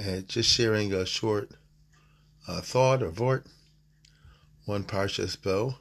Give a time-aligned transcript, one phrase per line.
[0.00, 1.50] at just sharing a short
[2.48, 3.46] uh, thought or vort
[4.66, 5.76] one Parshas Bo,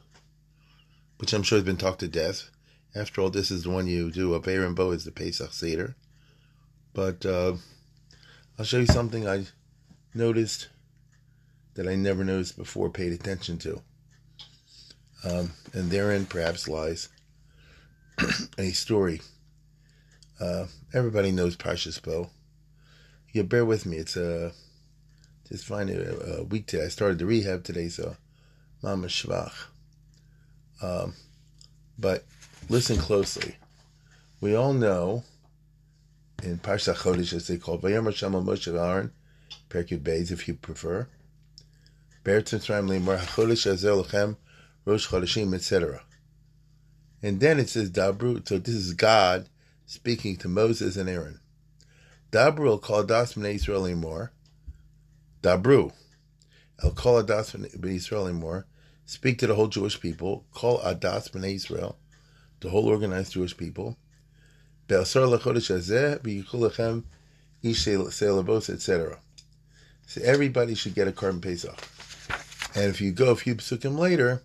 [1.17, 2.49] which I'm sure has been talked to death.
[2.93, 4.33] After all, this is the one you do.
[4.35, 5.95] A Be'er Bo is the Pesach Seder.
[6.93, 7.55] But uh,
[8.57, 9.47] I'll show you something I
[10.13, 10.69] noticed
[11.73, 13.81] that I never noticed before, paid attention to.
[15.25, 17.09] Um, and therein perhaps lies
[18.57, 19.21] a story.
[20.39, 22.29] Uh, everybody knows Parshas Bo.
[23.33, 23.97] Yeah, bear with me.
[23.97, 24.51] It's a uh,
[25.49, 26.85] just find a, a week today.
[26.85, 28.15] I started the rehab today, so
[28.81, 29.53] Mama Shvach.
[30.81, 31.13] Um,
[31.97, 32.25] but
[32.69, 33.55] listen closely.
[34.41, 35.23] We all know
[36.43, 39.11] in Parsha Chodesh, as they call Vayam Hashem Moshe Aaron,
[39.69, 41.07] Perkut Beis, if you prefer.
[42.23, 44.37] Be'er Tzimtzrayim Limor HaChodesh Azel Lechem
[44.85, 46.03] Rosh Chodeshim, etc.
[47.23, 49.49] And then it says Dabru, so this is God
[49.85, 51.39] speaking to Moses and Aaron.
[52.31, 54.29] Dabru called Das Bnei Israel Limor.
[55.41, 55.91] Dabru.
[56.83, 58.65] El Kol Adas Bnei Israel anymore.
[59.05, 61.97] speak to the whole Jewish people, call Adas B'nai Israel,
[62.59, 63.97] the whole organized Jewish people,
[68.69, 69.19] etc.
[70.07, 71.79] So everybody should get a korban Pesach.
[72.75, 74.43] And if you go a few psukim later,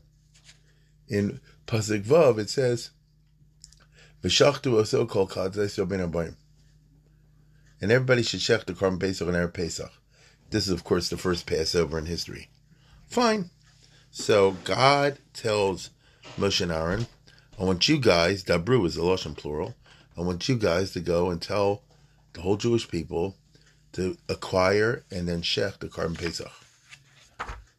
[1.08, 2.91] in Pasuk Vav, it says,
[4.23, 5.27] V'shachtu oso kol
[5.86, 6.36] ben
[7.81, 9.92] And everybody should check the korban Pesach and Erev Pesach.
[10.51, 12.48] This is, of course, the first Passover in history.
[13.06, 13.51] Fine.
[14.11, 15.91] So God tells
[16.37, 17.07] Moshe and Aaron,
[17.59, 19.77] I want you guys, Dabru is the Lashon plural,
[20.17, 21.83] I want you guys to go and tell
[22.33, 23.36] the whole Jewish people
[23.92, 26.51] to acquire and then shech the korban Pesach.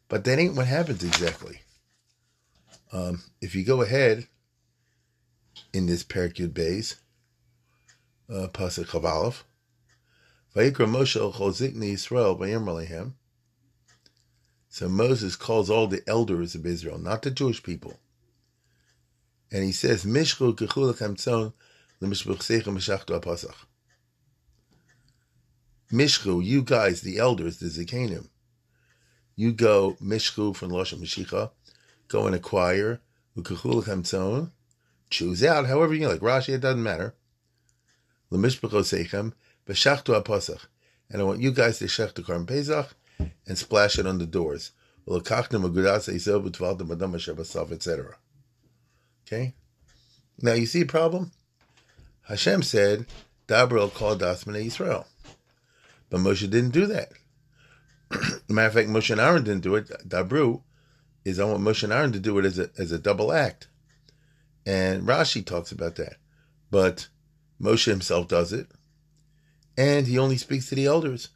[0.08, 1.60] But that ain't what happens exactly.
[2.92, 4.26] Um, if you go ahead
[5.72, 6.96] in this Perkut base,
[8.30, 9.42] uh, Pasuk Chavalov,
[10.54, 13.12] Vayikra Moshe Chol Israel Vayim
[14.72, 18.00] so Moses calls all the elders of Israel, not the Jewish people.
[19.50, 21.52] And he says, Mishchu kechulachem tzon
[22.00, 23.66] l'mishbuchseichem meshachtu apasach.
[25.92, 28.28] Mishchu, you guys, the elders, the Zikanim,
[29.36, 31.50] you go, Mishchu from Lashon Mashicha,
[32.08, 33.02] go and acquire,
[33.36, 34.52] ukechulachem tzon,
[35.10, 36.20] choose out, however you like.
[36.20, 37.14] Rashi, it doesn't matter.
[38.30, 39.34] L'mishbuchseichem
[39.66, 40.66] b'shachtu apasach.
[41.10, 42.94] And I want you guys to shech the Korban Pesach,
[43.46, 44.72] and splash it on the doors.
[47.72, 48.16] Etc.
[49.26, 49.54] Okay?
[50.40, 51.32] Now you see a problem?
[52.22, 53.06] Hashem said,
[53.48, 55.06] Dabril called Dasman Israel.
[56.08, 57.12] But Moshe didn't do that.
[58.48, 59.88] Matter of fact, Moshe and Aaron didn't do it.
[60.06, 60.62] Dabru
[61.24, 63.68] is I want Moshe and Aaron to do it as a as a double act.
[64.66, 66.16] And Rashi talks about that.
[66.70, 67.08] But
[67.60, 68.68] Moshe himself does it.
[69.76, 71.28] And he only speaks to the elders.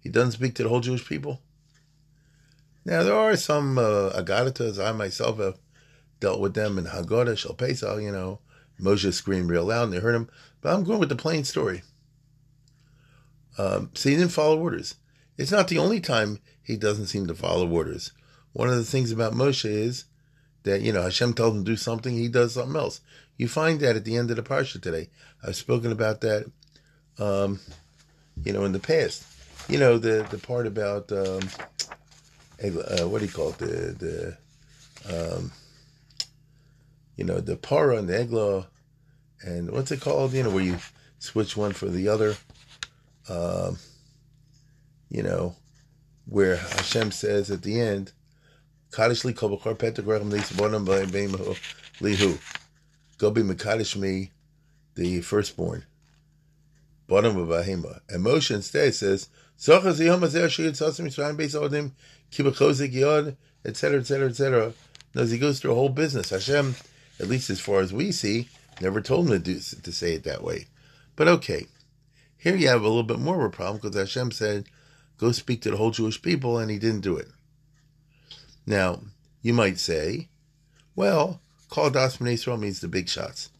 [0.00, 1.42] He doesn't speak to the whole Jewish people.
[2.84, 4.82] Now, there are some uh, Agadatas.
[4.82, 5.58] I myself have
[6.20, 8.40] dealt with them in Haggadah, Shal Pesach, you know.
[8.80, 10.30] Moshe screamed real loud and they heard him.
[10.60, 11.82] But I'm going with the plain story.
[13.58, 14.94] Um, so he didn't follow orders.
[15.36, 18.12] It's not the only time he doesn't seem to follow orders.
[18.52, 20.04] One of the things about Moshe is
[20.62, 23.00] that, you know, Hashem tells him to do something, he does something else.
[23.36, 25.10] You find that at the end of the Parsha today.
[25.42, 26.50] I've spoken about that,
[27.18, 27.60] um,
[28.44, 29.24] you know, in the past.
[29.68, 31.40] You know the the part about um,
[32.62, 33.58] uh, what do you call it?
[33.58, 34.36] The
[35.06, 35.52] the um,
[37.16, 38.66] you know the para and the egla
[39.42, 40.32] and what's it called?
[40.32, 40.78] You know where you
[41.18, 42.36] switch one for the other.
[43.28, 43.78] Um,
[45.10, 45.56] you know
[46.26, 48.12] where Hashem says at the end
[48.92, 50.86] Kaddish li kol b'chor petagrachem leisbonam
[52.00, 52.38] lihu
[53.18, 54.30] go be mekadosh me
[54.94, 55.84] the firstborn
[57.08, 59.28] bottom of Bahima and Moshe instead says
[63.64, 64.72] etc., etc., etc.
[65.14, 66.30] As he goes through a whole business.
[66.30, 66.76] Hashem,
[67.18, 68.48] at least as far as we see,
[68.80, 70.66] never told him to, do, to say it that way.
[71.16, 71.66] But okay,
[72.36, 74.66] here you have a little bit more of a problem because Hashem said,
[75.16, 77.28] go speak to the whole Jewish people, and he didn't do it.
[78.64, 79.00] Now,
[79.42, 80.28] you might say,
[80.94, 83.50] well, call Das Israel means the big shots.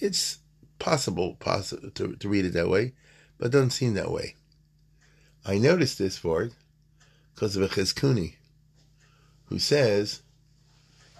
[0.00, 0.38] It's
[0.78, 2.92] possible, possible to, to read it that way,
[3.38, 4.36] but it doesn't seem that way.
[5.44, 6.52] I noticed this for it
[7.34, 8.34] because of a Chizkuni,
[9.46, 10.22] who says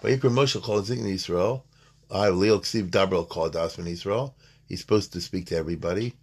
[0.01, 1.63] Vayikra Moshe called Zikn Yisrael.
[2.11, 4.33] I Leo Ksiv Dabrel called Asman Yisrael.
[4.67, 6.13] He's supposed to speak to everybody,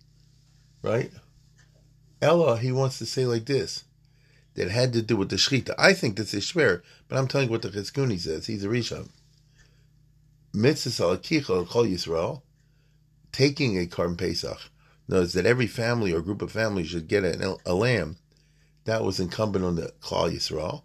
[0.82, 1.10] right?
[2.20, 3.84] Ella, he wants to say like this,
[4.54, 5.74] that had to do with the Shechita.
[5.78, 8.46] I think this is Shver, but I'm telling you what the Chizkuni says.
[8.46, 9.08] He's a Rishon.
[10.52, 12.42] Mitzvah Salakicha Kol Yisrael,
[13.32, 14.58] taking a Korban Pesach,
[15.08, 18.16] knows that every family or group of families should get a, a lamb.
[18.84, 20.82] That was incumbent on the Klal Yisrael.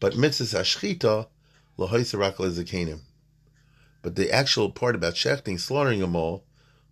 [0.00, 1.28] But Mitzvah Ashchita,
[1.78, 3.00] Lahoisarak Lezakanim.
[4.02, 6.44] But the actual part about shechting, slaughtering them all,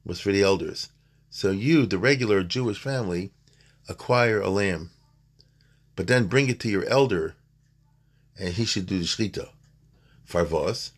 [0.05, 0.91] was for the elders.
[1.31, 3.33] So you, the regular Jewish family,
[3.89, 4.91] acquire a lamb,
[5.95, 7.35] but then bring it to your elder,
[8.39, 9.49] and he should do the shechita.
[10.29, 10.91] Farvos,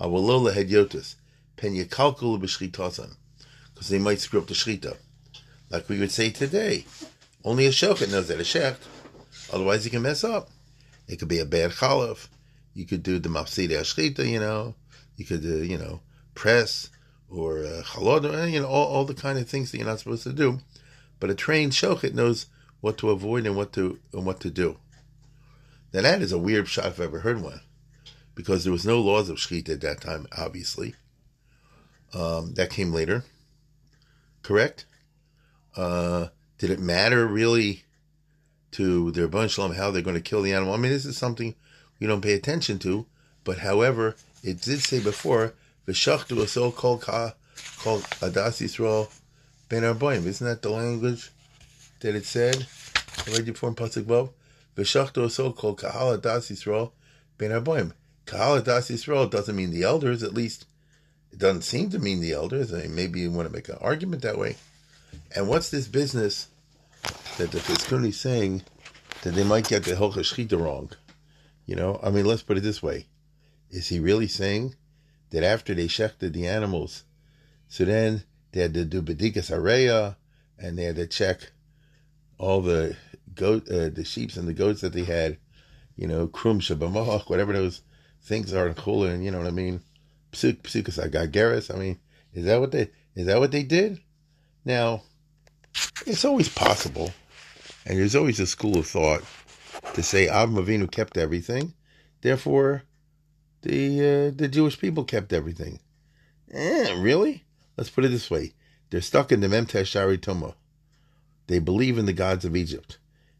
[0.00, 1.16] awalola hedyotis,
[1.56, 3.16] pen b'shchitasan,
[3.72, 4.96] because they might screw up the shechita.
[5.70, 6.86] Like we would say today,
[7.44, 8.78] only a shochet knows that a shecht,
[9.52, 10.50] otherwise he can mess up.
[11.08, 12.28] It could be a bad chalaf.
[12.74, 14.74] You could do the mafsida shechita, you know.
[15.16, 16.00] You could, uh, you know,
[16.34, 16.90] press
[17.30, 20.24] or uh, chalod, you know, all, all the kind of things that you're not supposed
[20.24, 20.58] to do.
[21.18, 22.46] But a trained shochet knows
[22.80, 24.78] what to avoid and what to and what to do.
[25.92, 27.60] Now that is a weird shot if I've ever heard one,
[28.34, 30.26] because there was no laws of shechita at that time.
[30.36, 30.94] Obviously,
[32.16, 33.24] um, that came later.
[34.42, 34.86] Correct.
[35.76, 36.28] Uh,
[36.58, 37.84] did it matter really
[38.72, 40.72] to their bunch how they're going to kill the animal?
[40.72, 41.54] I mean, this is something
[42.00, 43.06] we don't pay attention to.
[43.44, 45.52] But however, it did say before,
[45.86, 47.34] V'shachtu a so called ka
[47.78, 49.12] called Adas Yisrael
[49.68, 50.26] Ben Arboim.
[50.26, 51.30] Isn't that the language
[52.00, 52.66] that it said?
[53.26, 54.30] I read you before in Pasuk Vav.
[54.76, 56.92] V'shachtu a so called Kahal Adas Yisrael
[57.38, 57.92] Ben Arboim.
[58.24, 60.64] Kahal Adas Yisrael doesn't mean the elders, at least
[61.36, 62.72] it doesn't seem to mean the elders.
[62.72, 64.56] I mean, maybe you want to make an argument that way.
[65.34, 66.48] And what's this business
[67.36, 68.62] that the Chizkuni is saying
[69.20, 70.92] that they might get the Hilchah Shechita wrong?
[71.66, 73.04] You know, I mean, let's put it this way.
[73.68, 74.76] Is he really saying
[75.28, 77.04] that after they shechted the animals,
[77.68, 78.22] so then
[78.52, 80.16] they had to do bedikas areya,
[80.58, 81.52] and they had to check
[82.38, 82.96] all the
[83.34, 85.36] goat, uh, the sheeps and the goats that they had,
[85.96, 87.82] you know, krum shabamoch, whatever those
[88.22, 89.82] things are in chulin, you know what I mean?
[90.36, 91.74] Psuk psukas agageres.
[91.74, 91.98] I mean,
[92.34, 94.00] is that what they is that what they did?
[94.66, 95.02] Now,
[96.06, 97.10] it's always possible,
[97.86, 99.24] and there's always a school of thought
[99.94, 101.72] to say Avram Avinu kept everything,
[102.20, 102.82] therefore
[103.62, 105.80] the uh, the Jewish people kept everything.
[106.52, 107.44] Eh, really?
[107.78, 108.52] Let's put it this way:
[108.90, 110.54] they're stuck in the Memtesh Shari Tuma.
[111.46, 112.98] They believe in the gods of Egypt.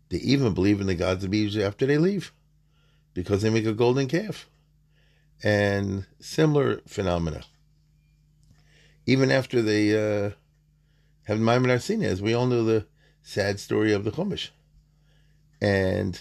[0.08, 2.32] They even believe in the gods of Egypt after they leave,
[3.12, 4.48] because they make a golden calf,
[5.42, 7.42] and similar phenomena.
[9.06, 10.30] Even after they uh,
[11.24, 12.86] have Maimon Arsina, as we all know the
[13.22, 14.50] sad story of the Chumash.
[15.60, 16.20] And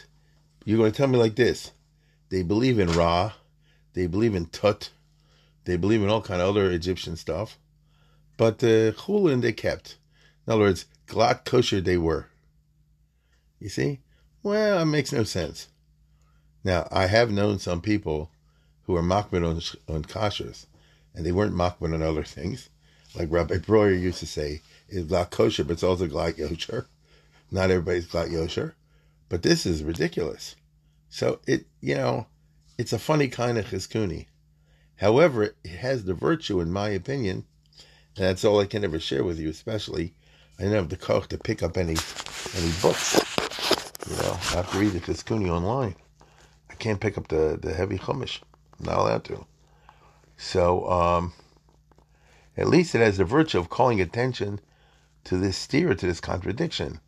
[0.64, 1.72] you're going to tell me like this:
[2.30, 3.34] they believe in Ra,
[3.94, 4.92] they believe in Tut,
[5.66, 7.58] they believe in all kind of other Egyptian stuff,
[8.38, 9.98] but the uh, Chulin they kept.
[10.46, 12.28] In other words, glatt kosher they were.
[13.60, 14.02] You see?
[14.44, 15.70] Well, it makes no sense.
[16.64, 18.30] Now, I have known some people
[18.86, 20.66] who are makbid on, on kashrus,
[21.14, 22.70] and they weren't makbid on other things.
[23.16, 26.86] Like Rabbi Breuer used to say, it's glatt kosher, but it's also glatt yosher.
[27.52, 28.74] Not everybody's glatt yosher.
[29.30, 30.56] But this is ridiculous.
[31.10, 32.28] So it, you know,
[32.78, 34.28] it's a funny kind of chizkuni.
[34.98, 37.46] However, it has the virtue, in my opinion,
[38.16, 39.50] and that's all I can ever share with you.
[39.50, 40.14] Especially,
[40.60, 41.98] I do not have the coach to pick up any
[42.56, 43.20] any books.
[44.10, 45.96] You know, I have to read the chizkuni online.
[46.70, 48.40] I can't pick up the the heavy chumash.
[48.80, 49.46] Not allowed to.
[50.38, 51.34] So, um,
[52.58, 54.60] at least it has the virtue of calling attention
[55.26, 57.00] to this steer, to this contradiction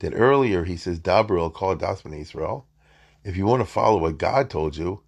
[0.00, 2.66] that earlier he says, Dabril called Dasman Israel.
[3.24, 5.00] If you want to follow what God told you,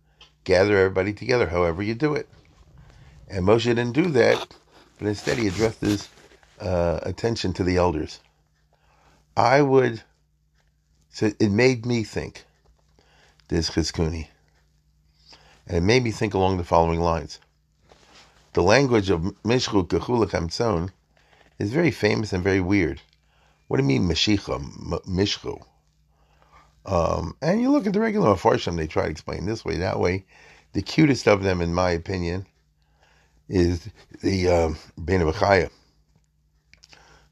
[0.45, 2.29] gather everybody together, however you do it.
[3.29, 4.55] And Moshe didn't do that,
[4.99, 6.09] but instead he addressed his
[6.59, 8.21] uh, attention to the elders.
[9.37, 10.03] I would,
[11.11, 12.45] so it made me think,
[13.49, 14.29] this Chizkuni.
[15.69, 17.41] And it made me think along the following lines.
[18.55, 20.91] The language of Mishchu Kechulach Hamtzon
[21.59, 23.03] is very famous and very weird.
[23.67, 24.59] What do you mean Meshicha,
[25.07, 25.63] Mishchu?
[26.87, 30.01] Um, and you look at the regular Farshim, they try to explain this way, that
[30.01, 30.25] way.
[30.73, 32.47] The cutest of them, in my opinion,
[33.51, 33.91] is
[34.23, 35.71] the um, Ben Bechaya,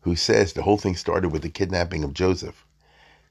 [0.03, 2.67] who says the whole thing started with the kidnapping of Joseph.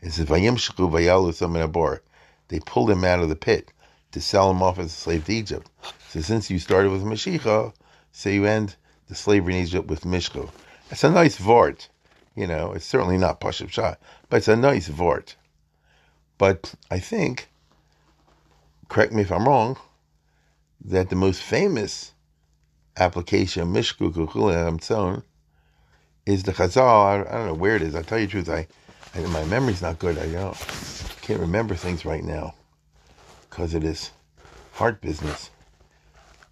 [0.01, 1.99] It says, Vayimshchu Vayalu
[2.47, 3.71] They pulled him out of the pit
[4.11, 5.69] to sell him off as a slave to Egypt.
[6.09, 7.73] So since you started with Meshicha,
[8.11, 8.75] so you end
[9.07, 10.49] the slavery in Egypt with Mishchu.
[10.89, 11.89] That's a nice vort.
[12.35, 13.95] You know, it's certainly not Pashup Shah,
[14.29, 15.35] but it's a nice vort.
[16.37, 17.49] But I think,
[18.89, 19.77] correct me if I'm wrong,
[20.83, 22.13] that the most famous
[22.97, 25.23] application of Mishku Hamtzon
[26.25, 27.27] is the Chazal.
[27.27, 27.95] I, don't know where it is.
[27.95, 28.67] I tell you the truth, I,
[29.13, 30.17] I my memory's not good.
[30.17, 30.55] I don't
[31.21, 32.53] can't remember things right now
[33.55, 34.11] because of this
[34.73, 35.49] heart business.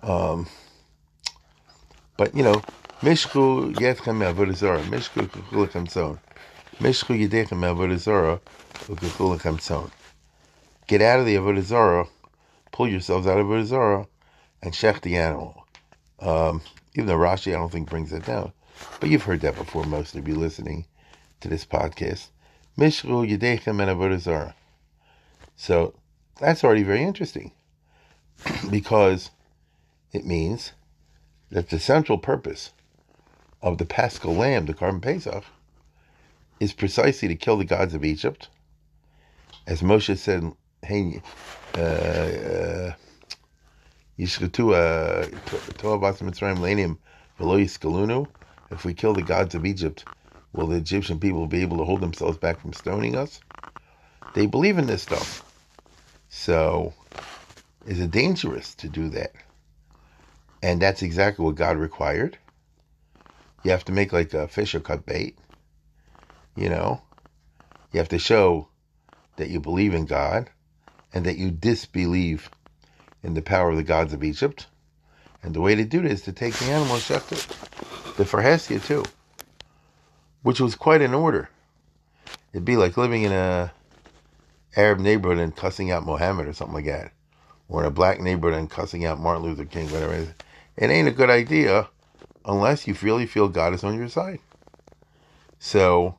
[0.02, 0.48] Um,
[2.16, 2.62] but you know,
[3.02, 6.18] Mishku Yetchem Avodah Mishku Kuchulechem Tzon,
[6.78, 8.40] Mishku Yedechem Avodah Zara,
[8.86, 9.92] Ukuchulechem Tzon.
[10.88, 12.08] Get out of the Avodah
[12.72, 14.08] pull yourselves out of Avodah
[14.62, 15.68] and shech the animal.
[16.22, 16.62] Um,
[16.96, 18.54] even though Rashi, I don't think brings that down,
[19.02, 19.84] but you've heard that before.
[19.84, 20.86] Most of you listening
[21.42, 22.30] to this podcast,
[22.78, 24.54] Mishku Yedechem and Avodah
[25.58, 25.96] So
[26.40, 27.52] that's already very interesting
[28.70, 29.32] because
[30.12, 30.74] it means
[31.50, 32.72] that the central purpose
[33.62, 35.44] of the Paschal Lamb, the Korban Pesach,
[36.60, 38.50] is precisely to kill the gods of Egypt.
[39.68, 41.22] As Moshe said, hey,
[41.76, 42.94] uh, uh,
[44.18, 44.42] if
[48.86, 50.06] we kill the gods of Egypt,
[50.54, 53.40] will the Egyptian people be able to hold themselves back from stoning us?
[54.36, 55.53] They believe in this stuff.
[56.36, 56.94] So,
[57.86, 59.32] is it dangerous to do that?
[60.64, 62.38] And that's exactly what God required.
[63.64, 65.38] You have to make like a fish or cut bait.
[66.58, 67.02] You know,
[67.94, 68.68] you have to show
[69.38, 70.50] that you believe in God
[71.14, 72.50] and that you disbelieve
[73.22, 74.66] in the power of the gods of Egypt.
[75.44, 77.48] And the way to do it is to take the animal and it.
[78.18, 79.06] The Farhesia too,
[80.42, 81.50] which was quite an order.
[82.52, 83.72] It'd be like living in a
[84.76, 87.12] Arab neighborhood and cussing out Mohammed or something like that,
[87.70, 90.34] or in a black neighborhood and cussing out Martin Luther King, whatever it is.
[90.78, 91.90] It ain't a good idea
[92.46, 94.40] unless you really feel God is on your side.
[95.60, 96.18] So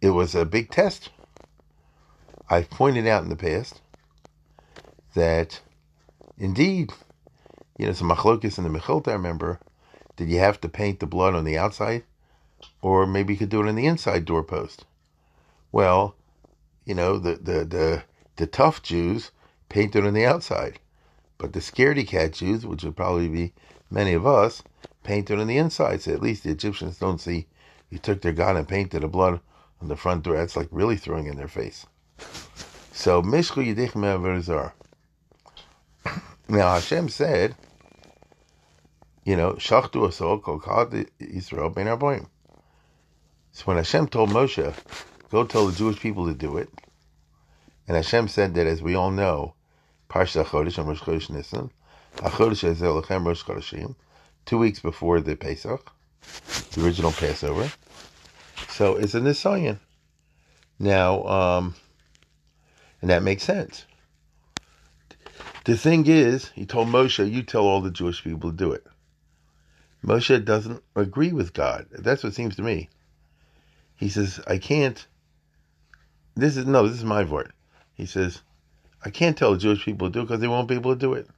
[0.00, 1.10] it was a big test.
[2.50, 3.80] I've pointed out in the past
[5.14, 5.60] that
[6.36, 6.92] indeed,
[7.78, 9.58] you know, some machlokis in the Mechilta, I remember,
[10.16, 12.04] did you have to paint the blood on the outside?
[12.82, 14.84] Or maybe you could do it on the inside doorpost.
[15.70, 16.14] Well,
[16.84, 18.02] you know, the, the, the,
[18.36, 19.30] the tough Jews
[19.68, 20.78] painted on the outside.
[21.38, 23.52] But the scaredy cat Jews, which would probably be
[23.90, 24.62] many of us,
[25.02, 26.02] painted on the inside.
[26.02, 27.46] So at least the Egyptians don't see
[27.90, 29.40] you took their gun and painted the blood
[29.82, 30.34] on the front door.
[30.34, 31.86] That's like really throwing in their face.
[32.92, 34.72] So Mishku Yidich Me'averzar.
[36.48, 37.54] Now Hashem said,
[39.24, 42.26] you know, Shachtu Asol Kol Israel Ben Arboim.
[43.52, 44.74] So when Hashem told Moshe,
[45.32, 46.68] go tell the Jewish people to do it,
[47.88, 49.54] and Hashem said that, as we all know,
[50.08, 51.70] Parsha Chodesh and Rosh Chodesh Nisan.
[52.16, 53.96] HaChodesh Ezel Lechem Rosh Chodeshim.
[54.44, 55.90] Two weeks before the Pesach,
[56.72, 57.72] the original Passover.
[58.68, 59.78] So it's a Nisayan.
[60.78, 61.74] Now, um,
[63.00, 63.86] and that makes sense.
[65.64, 68.84] The thing is, he told Moshe, you tell all the Jewish people to do it.
[70.04, 71.86] Moshe doesn't agree with God.
[71.90, 72.90] That's what seems to me.
[73.94, 75.06] He says, I can't.
[76.34, 77.52] This is, no, this is my word.
[77.94, 78.42] He says,
[79.04, 80.98] I can't tell the Jewish people to do it because they won't be able to
[80.98, 81.28] do it.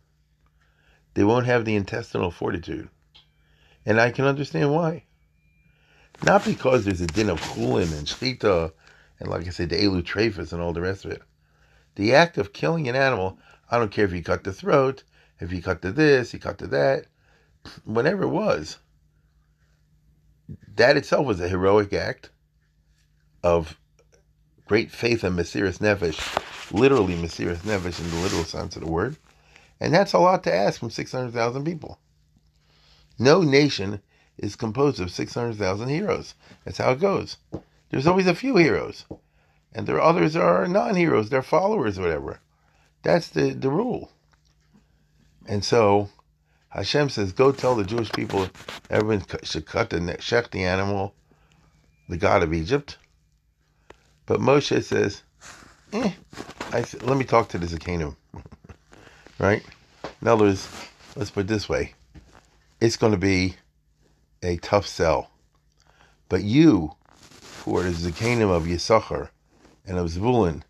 [1.15, 2.89] They won't have the intestinal fortitude.
[3.87, 5.05] And I can understand why.
[6.25, 8.73] Not because there's a din of chulin and shchita,
[9.21, 11.23] and like I said, the elu trefus and all the rest of it.
[11.97, 13.39] The act of killing an animal,
[13.71, 15.03] I don't care if you cut the throat,
[15.41, 17.07] if you cut to this, you cut to that,
[17.85, 18.79] whatever it was,
[20.77, 22.31] that itself was a heroic act
[23.43, 23.79] of
[24.67, 29.17] great faith and Mesiris Nefesh, literally Mesiris Nefesh in the literal sense of the word.
[29.81, 31.99] And that's a lot to ask from 600,000 people.
[33.19, 34.01] No nation
[34.39, 36.35] is composed of 600,000 heroes.
[36.65, 37.37] That's how it goes.
[37.91, 39.05] There's always a few heroes.
[39.73, 42.41] And there are others are non-heroes, they're followers, whatever.
[43.03, 44.11] That's the, the rule.
[45.47, 46.09] And so
[46.71, 48.49] Hashem says, go tell the Jewish people
[48.89, 51.15] everyone should cut the shech the animal,
[52.09, 52.97] the God of Egypt.
[54.27, 55.23] But Moshe says,
[55.93, 56.13] eh,
[56.73, 58.17] I, let me talk to the Zakanim.
[59.39, 59.63] right?
[60.23, 60.69] In other words,
[61.17, 61.95] let's put it this way
[62.81, 63.57] it's going to be
[64.43, 65.31] a tough sell.
[66.29, 66.93] But you,
[67.65, 69.31] who are the Zakanim of Yisachar
[69.87, 70.63] and of Zvulun,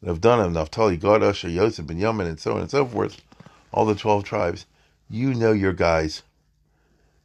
[0.00, 3.20] and of Dunham, Naphtali, Gad, Asher, Yosef, and Yaman, and so on and so forth,
[3.72, 4.66] all the 12 tribes,
[5.08, 6.22] you know your guys.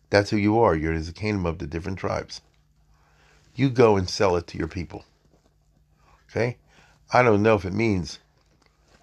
[0.10, 0.76] That's who you are.
[0.76, 2.42] You're the Zakanim of the different tribes.
[3.56, 5.06] You go and sell it to your people.
[6.32, 6.58] Okay?
[7.12, 8.20] I don't know if it means,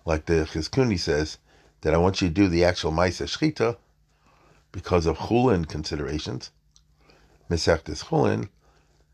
[0.07, 1.39] like the Chizkuni says,
[1.83, 3.77] that I want you to do the actual Maisa Shchita
[4.73, 6.51] because of Chulin considerations,
[7.51, 8.49] Mesechtes Chulin,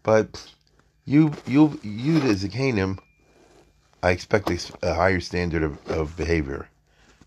[0.02, 0.52] but
[1.04, 2.98] you, you, you the Zakanim,
[4.02, 4.50] I expect
[4.82, 6.68] a higher standard of, of behavior.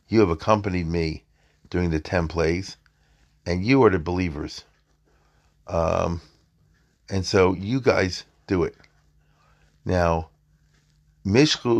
[0.08, 1.24] You have accompanied me
[1.70, 2.78] during the ten plays,
[3.46, 4.64] and you are the believers.
[5.68, 6.22] Um,
[7.10, 8.76] and so you guys do it.
[9.86, 10.30] Now,
[11.28, 11.78] Withdraw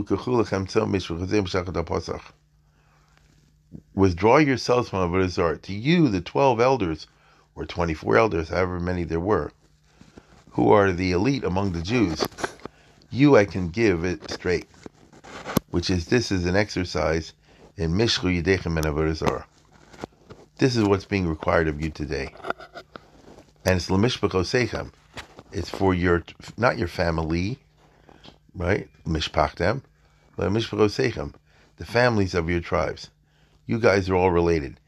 [4.38, 5.58] yourselves from Avodah Zarah.
[5.58, 7.08] To you, the twelve elders,
[7.56, 9.54] or twenty-four elders, however many there were,
[10.50, 12.28] who are the elite among the Jews,
[13.10, 14.68] you I can give it straight,
[15.70, 17.32] which is this is an exercise
[17.78, 19.46] in Mishchu Yidechem and Avodah Zarah.
[20.58, 22.36] This is what's being required of you today,
[23.64, 24.92] and it's Lemishpachosechem.
[25.54, 26.26] It's for your
[26.58, 27.60] not your family,
[28.58, 28.90] right?
[29.06, 29.84] Mishpachtem,
[30.38, 31.34] Mishpachosechem,
[31.78, 33.10] the families of your tribes.
[33.66, 34.80] You guys are all related.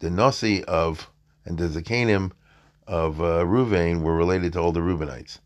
[0.00, 1.10] The Nasi of
[1.44, 2.32] and the Zakanim
[2.86, 5.38] of uh, Ruvain were related to all the Reubenites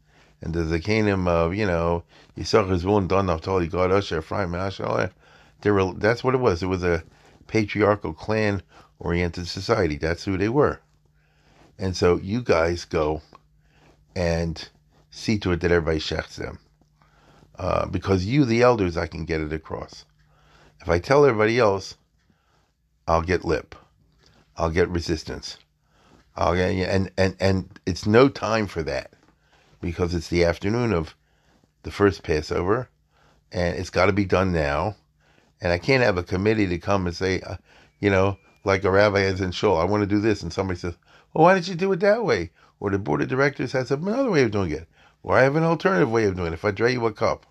[0.43, 2.03] and the Zakanim of, you know,
[2.37, 5.11] Yisachar, Zvulun, Dan, Naphtali, Gad, Asher, Ephraim, Asher,
[5.65, 6.62] were, that's what it was.
[6.62, 7.05] It was a
[7.47, 8.62] patriarchal clan
[8.99, 9.97] oriented society.
[9.97, 10.81] That's who they were.
[11.79, 13.23] And so you guys go
[14.17, 14.69] and
[15.11, 16.59] see to it that everybody shechts them.
[17.59, 20.05] Uh, because you, the elders, I can get it across.
[20.81, 21.97] If I tell everybody else,
[23.07, 23.75] I'll get lip.
[24.57, 25.59] I'll get resistance.
[26.35, 29.13] I'll get, and, and, and it's no time for that
[29.81, 31.15] because it's the afternoon of
[31.83, 32.89] the first Passover,
[33.51, 34.97] and it's got to be done now.
[35.61, 37.57] And I can't have a committee to come and say, uh,
[38.01, 40.79] you know, like a rabbi is in shul, I want to do this, and somebody
[40.79, 40.97] says,
[41.33, 42.51] well, why didn't you do it that way?
[42.81, 44.89] Or the board of directors has another way of doing it,
[45.23, 46.55] or I have an alternative way of doing it.
[46.55, 47.47] If I draw you a cup,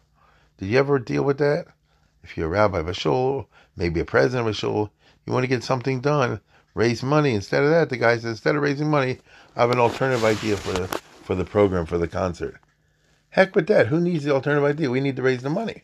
[0.57, 1.67] did you ever deal with that?
[2.23, 4.91] If you're a rabbi of a shul, maybe a president of a shul,
[5.25, 6.41] you want to get something done,
[6.73, 7.33] raise money.
[7.33, 9.19] Instead of that, the guy says, instead of raising money,
[9.55, 12.59] I have an alternative idea for the for the program for the concert.
[13.29, 13.87] Heck with that.
[13.87, 14.89] Who needs the alternative idea?
[14.89, 15.83] We need to raise the money.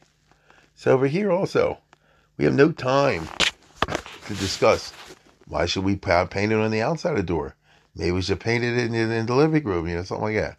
[0.75, 1.77] So over here also,
[2.35, 3.27] we have no time
[4.25, 4.91] to discuss
[5.47, 7.55] why should we paint it on the outside of the door.
[7.95, 10.57] Maybe we should paint it in, in the living room, you know, something like that.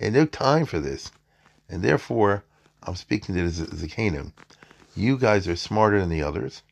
[0.00, 1.12] And no time for this.
[1.68, 2.42] And therefore,
[2.82, 4.32] I'm speaking to the Zakanim.
[4.96, 6.62] You guys are smarter than the others.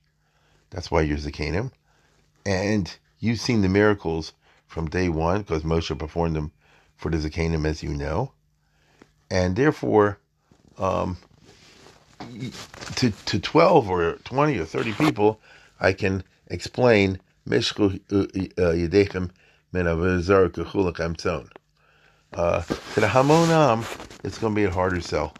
[0.71, 1.71] That's why you're Zakanim.
[2.47, 4.33] And you've seen the miracles
[4.67, 6.53] from day one because Moshe performed them
[6.97, 8.33] for the Zakanim, as you know.
[9.31, 10.19] And therefore,
[10.79, 11.19] um,
[12.97, 15.41] to, to 12 or 20 or 30 people,
[15.79, 19.31] I can explain Mishchu uh, uh, Yedechem
[19.71, 21.51] Men Avazar Kechulach Amtzon.
[22.33, 23.85] Uh, to the Hamonam,
[24.23, 25.35] it's going to be a harder sell.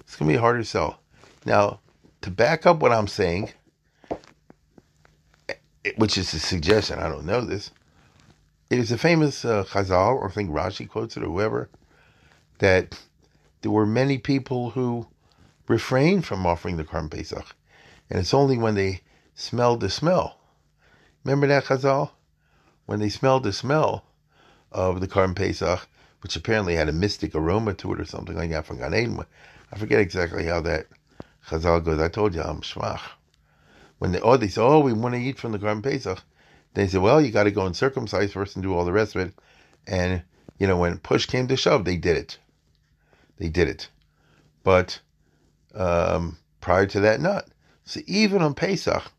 [0.00, 1.00] It's going to be a harder sell.
[1.44, 1.80] Now,
[2.22, 3.52] to back up what I'm saying,
[5.96, 7.70] which is a suggestion, I don't know this,
[8.70, 11.68] it is a famous uh, Chazal, or I think Rashi quotes it, or whoever,
[12.58, 12.98] that
[13.62, 15.06] there were many people who
[15.68, 17.54] refrained from offering the Korban Pesach,
[18.10, 19.00] and it's only when they
[19.34, 20.38] smelled the smell.
[21.24, 22.10] Remember that Chazal?
[22.86, 24.04] When they smelled the smell
[24.70, 25.88] of the Korban Pesach,
[26.26, 29.24] which apparently had a mystic aroma to it or something like that from Gan Eden.
[29.70, 30.88] I forget exactly how that
[31.46, 32.00] Chazal goes.
[32.00, 32.98] I told you I'm shmach.
[34.00, 36.20] When they, oh, they say, oh, we want to eat from the Korban Pesach.
[36.74, 39.14] They said, well, you got to go and circumcise first and do all the rest
[39.14, 39.34] of it.
[39.86, 40.24] And,
[40.58, 42.38] you know, when push came to shove, they did it.
[43.38, 43.88] They did it.
[44.64, 44.98] But
[45.76, 47.46] um, prior to that, not.
[47.84, 49.12] So even on Pesach,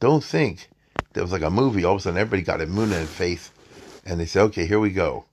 [0.00, 0.70] don't think
[1.12, 1.84] there was like a movie.
[1.84, 3.52] All of a sudden, everybody got a moon and faith.
[4.06, 5.26] And they said, okay, here we go.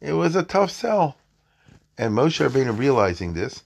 [0.00, 1.16] It was a tough sell.
[1.98, 3.62] And Moshe Rabbeinu, realizing this,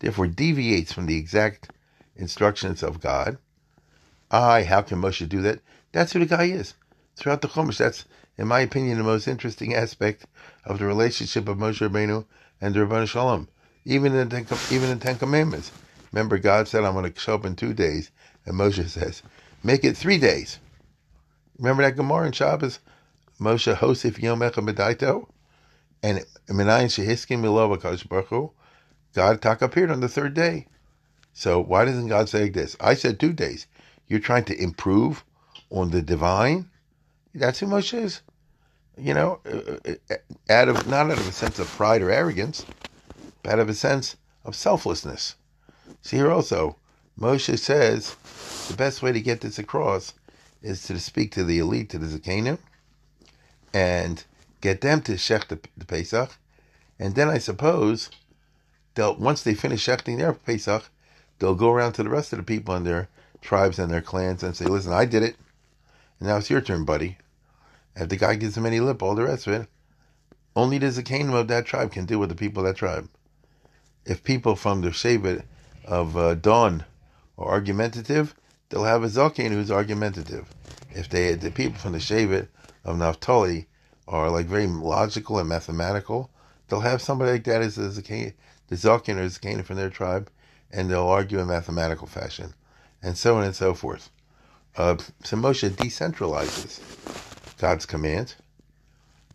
[0.00, 1.70] therefore deviates from the exact
[2.16, 3.38] instructions of God.
[4.30, 5.60] I, how can Moshe do that?
[5.92, 6.74] That's who the guy is.
[7.16, 8.04] Throughout the Chumash, that's,
[8.36, 10.26] in my opinion, the most interesting aspect
[10.64, 12.26] of the relationship of Moshe Rabbeinu
[12.60, 13.48] and the Ribono Shel Olam.
[13.86, 15.72] Even in the, even in Ten Commandments.
[16.12, 18.10] Remember, God said, I'm going to show up in two days.
[18.44, 19.22] And Moshe says,
[19.64, 20.58] make it three days.
[21.58, 22.80] Remember that Gemara in Shabbos?
[23.40, 25.28] Moshe Hosef Yom Echa Medaito?
[26.02, 28.52] And Menayin Shehiskim Milova Kadosh Baruch
[29.14, 30.66] God tak appeared on the third day.
[31.32, 32.76] So why doesn't God say this?
[32.80, 33.66] I said two days.
[34.08, 35.24] You're trying to improve
[35.70, 36.70] on the divine.
[37.34, 38.22] That's who Moshe is.
[38.98, 40.14] You know, uh, uh,
[40.48, 42.64] out of not out of a sense of pride or arrogance,
[43.42, 45.36] but out of a sense of selflessness.
[46.02, 46.76] See here also,
[47.18, 48.16] Moshe says
[48.68, 50.14] the best way to get this across
[50.62, 52.58] is to speak to the elite, to the Zakanim,
[53.74, 54.24] and
[54.60, 56.36] get them to shech the, the Pesach,
[56.98, 58.10] and then I suppose
[58.94, 60.84] they'll once they finish shechting their Pesach,
[61.38, 63.08] they'll go around to the rest of the people in their
[63.40, 65.36] tribes and their clans and say, "Listen, I did it.
[66.20, 67.18] And now it's your turn, buddy.
[67.94, 69.68] If the guy gives him any lip, all the rest of it,
[70.54, 73.08] only the Zakanim of that tribe can deal with the people of that tribe.
[74.04, 75.44] If people from the Shevet
[75.84, 76.84] of uh, Dawn
[77.38, 78.34] are argumentative,
[78.68, 80.46] they'll have a Zakin who's argumentative.
[80.90, 82.48] if they the people from the Shevet
[82.84, 83.66] of Naphtali
[84.08, 86.30] are like very logical and mathematical,
[86.68, 89.90] they'll have somebody like that as, as a the Zakin or the Canaan from their
[89.90, 90.30] tribe,
[90.70, 92.54] and they'll argue in mathematical fashion,
[93.02, 94.10] and so on and so forth.
[94.76, 96.80] Uh, so Moshe decentralizes
[97.58, 98.34] God's command.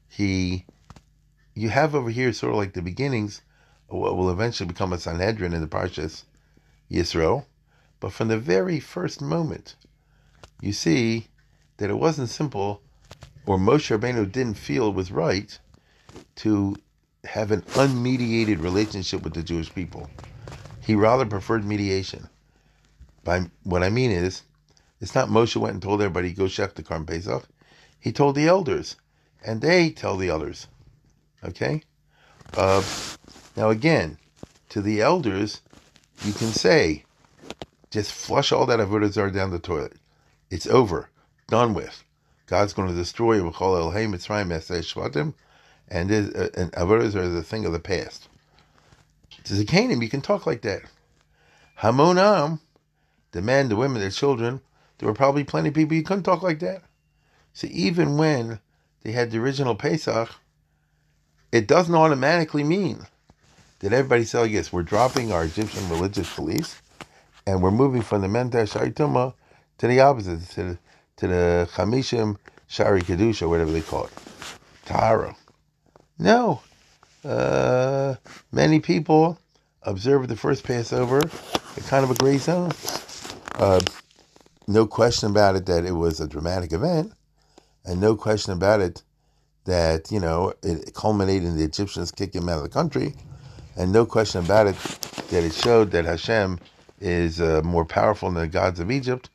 [0.08, 0.66] He,
[1.56, 3.42] you have over here sort of like the beginnings
[3.90, 6.24] of what will eventually become a Sanhedrin in the Parshas
[6.92, 7.46] Yisro,
[8.00, 9.76] but from the very first moment,
[10.60, 11.28] you see
[11.78, 12.82] that it wasn't simple,
[13.46, 15.58] or Moshe Rabbeinu didn't feel it was right
[16.36, 16.76] to
[17.24, 20.10] have an unmediated relationship with the Jewish people.
[20.82, 22.28] He rather preferred mediation.
[23.24, 24.44] By what I mean is,
[25.00, 27.48] it's not Moshe went and told everybody go shech the Korban Pesach.
[28.00, 28.96] He told the elders,
[29.46, 30.68] and they tell the others.
[31.44, 31.84] Okay.
[32.56, 32.84] Uh,
[33.56, 34.18] now again,
[34.70, 35.62] to the elders,
[36.24, 37.04] you can say,
[37.90, 39.94] just flush all that avodah down the toilet.
[40.50, 41.10] It's over,
[41.48, 42.04] done with.
[42.52, 43.40] God's going to destroy
[44.84, 45.34] Shvatim,
[45.88, 48.28] and uh, and avodas are the thing of the past.
[49.46, 50.82] To Canaan, you can talk like that.
[51.80, 52.60] Hamonam,
[53.32, 54.60] the men, the women, the children,
[54.98, 56.84] there were probably plenty of people you couldn't talk like that.
[57.54, 58.60] So even when
[59.04, 60.30] they had the original Pesach,
[61.54, 63.08] it doesn't automatically mean
[63.80, 66.82] that everybody said, yes, we're dropping our Egyptian religious beliefs
[67.48, 69.36] and we're moving from the Menta Shaituma
[69.78, 70.78] to the opposite, to
[71.22, 74.12] to the Chamishim Shari Kedusha, whatever they call it.
[74.86, 75.36] Tahara.
[76.18, 76.62] No.
[77.24, 78.16] Uh,
[78.52, 79.38] many people
[79.84, 82.72] observed the first Passover, a kind of a gray zone.
[83.54, 83.80] Uh,
[84.68, 87.14] no question about it that it was a dramatic event,
[87.86, 89.04] and no question about it
[89.66, 93.14] that, you know, it culminated in the Egyptians kicking him out of the country,
[93.78, 94.76] and no question about it
[95.30, 96.58] that it showed that Hashem
[97.00, 99.30] is uh, more powerful than the gods of Egypt.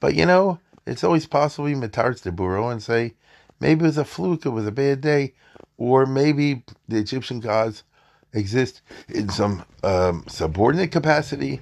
[0.00, 0.58] But, you know,
[0.90, 3.14] it's always possible you matarz the buro and say,
[3.60, 5.34] maybe it was a fluke, it was a bad day,
[5.78, 7.84] or maybe the Egyptian gods
[8.32, 11.60] exist in some um, subordinate capacity,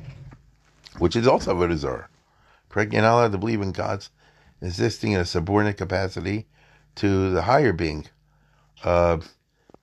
[0.98, 2.08] which is also is are.
[2.70, 2.94] Correct?
[2.94, 4.08] You're not allowed to believe in gods
[4.62, 6.46] existing in a subordinate capacity
[6.94, 8.06] to the higher being.
[8.82, 9.18] Uh,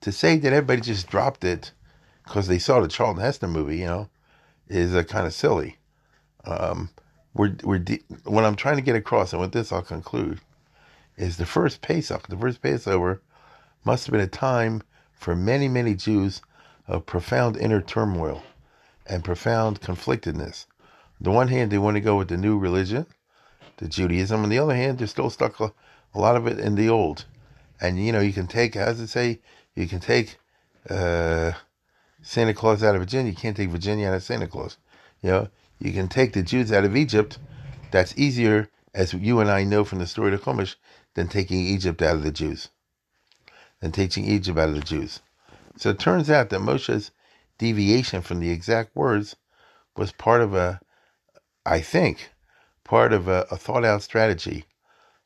[0.00, 1.70] to say that everybody just dropped it
[2.24, 4.08] because they saw the Charlton Heston movie, you know,
[4.68, 5.76] is uh, kind of silly.
[6.44, 6.90] Um,
[7.36, 10.40] we're, we're de- what I'm trying to get across, and with this I'll conclude,
[11.16, 13.20] is the first Pesach, the first Passover
[13.84, 16.42] must have been a time for many, many Jews
[16.88, 18.42] of profound inner turmoil
[19.06, 20.66] and profound conflictedness.
[21.20, 23.06] On the one hand, they want to go with the new religion,
[23.78, 24.42] the Judaism.
[24.42, 25.72] On the other hand, they're still stuck a,
[26.14, 27.26] lot of it in the old.
[27.80, 29.40] And, you know, you can take, as it say,
[29.74, 30.38] you can take
[30.88, 31.52] uh,
[32.22, 33.30] Santa Claus out of Virginia.
[33.30, 34.78] You can't take Virginia out of Santa Claus.
[35.22, 37.38] You know, you can take the Jews out of Egypt.
[37.90, 40.76] That's easier, as you and I know from the story of Chumash,
[41.14, 42.68] than taking Egypt out of the Jews
[43.82, 45.20] and teaching Egypt out of the Jews.
[45.76, 47.10] So it turns out that Moshe's
[47.58, 49.36] deviation from the exact words
[49.96, 50.80] was part of a,
[51.64, 52.30] I think,
[52.84, 54.64] part of a, a thought out strategy,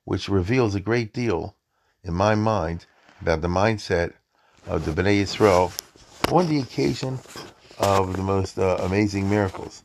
[0.05, 1.57] which reveals a great deal,
[2.03, 2.87] in my mind,
[3.21, 4.15] about the mindset
[4.67, 5.73] of the Bnei Yisrael
[6.33, 7.19] on the occasion
[7.79, 9.83] of the most uh, amazing miracles.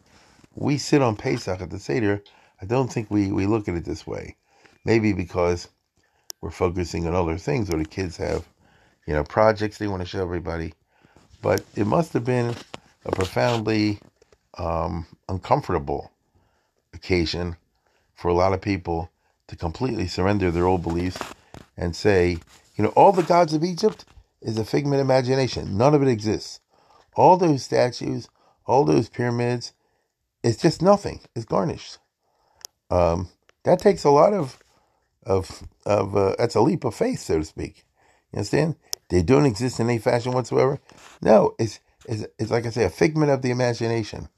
[0.55, 2.23] We sit on Pesach at the Seder.
[2.61, 4.37] I don't think we, we look at it this way.
[4.85, 5.69] Maybe because
[6.41, 8.45] we're focusing on other things, or the kids have
[9.07, 10.73] you know, projects they want to show everybody.
[11.41, 12.55] But it must have been
[13.05, 13.99] a profoundly
[14.57, 16.11] um, uncomfortable
[16.93, 17.57] occasion
[18.15, 19.11] for a lot of people
[19.47, 21.19] to completely surrender their old beliefs
[21.77, 22.37] and say,
[22.75, 24.05] you know, all the gods of Egypt
[24.41, 25.77] is a figment of imagination.
[25.77, 26.61] None of it exists.
[27.15, 28.29] All those statues,
[28.65, 29.73] all those pyramids,
[30.45, 31.21] it's just nothing.
[31.35, 31.97] It's garnished.
[32.91, 33.29] Um,
[33.63, 34.59] that takes a lot of
[35.25, 37.83] of of uh, that's a leap of faith, so to speak.
[38.31, 38.75] You understand?
[39.09, 40.79] They don't exist in any fashion whatsoever.
[41.21, 44.29] No, it's it's, it's like I say, a figment of the imagination.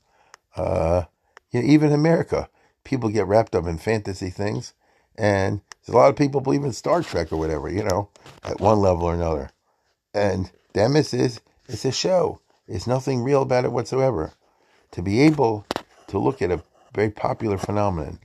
[0.56, 1.04] Uh,
[1.52, 2.50] you know, even in America,
[2.86, 4.74] people get wrapped up in fantasy things,
[5.18, 8.10] and there's a lot of people believe in Star Trek or whatever, you know,
[8.46, 9.52] at one level or another.
[10.14, 12.40] And Demis is it's a show.
[12.68, 14.34] There's nothing real about it whatsoever.
[14.92, 15.66] To be able
[16.08, 18.20] to look at a very popular phenomenon,